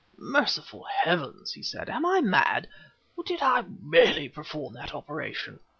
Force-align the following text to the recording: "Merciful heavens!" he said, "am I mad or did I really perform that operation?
"Merciful 0.17 0.83
heavens!" 0.89 1.53
he 1.53 1.61
said, 1.61 1.87
"am 1.87 2.07
I 2.07 2.21
mad 2.21 2.67
or 3.15 3.23
did 3.23 3.43
I 3.43 3.63
really 3.83 4.29
perform 4.29 4.73
that 4.73 4.95
operation? 4.95 5.59